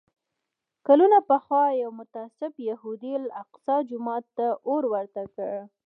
کلونه 0.87 1.17
پخوا 1.29 1.63
یو 1.81 1.91
متعصب 1.99 2.53
یهودي 2.69 3.11
الاقصی 3.21 3.77
جومات 3.89 4.25
ته 4.37 4.47
اور 4.69 4.83
ورته 4.93 5.23
کړ. 5.35 5.51